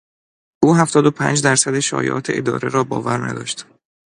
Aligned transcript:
او 0.63 0.75
هفتاد 0.75 1.05
و 1.05 1.11
پنج 1.11 1.41
درصد 1.43 1.79
شایعات 1.79 2.25
اداره 2.29 2.69
را 2.69 2.83
باور 2.83 3.17
نداشت. 3.27 3.65